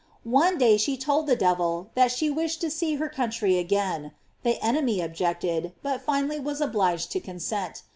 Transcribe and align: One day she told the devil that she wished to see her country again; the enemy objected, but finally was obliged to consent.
One 0.23 0.57
day 0.57 0.77
she 0.77 0.97
told 0.97 1.27
the 1.27 1.35
devil 1.35 1.91
that 1.93 2.11
she 2.11 2.31
wished 2.31 2.59
to 2.61 2.71
see 2.71 2.95
her 2.95 3.07
country 3.07 3.59
again; 3.59 4.13
the 4.41 4.59
enemy 4.59 4.99
objected, 4.99 5.73
but 5.83 6.01
finally 6.01 6.39
was 6.39 6.59
obliged 6.59 7.11
to 7.11 7.19
consent. 7.19 7.83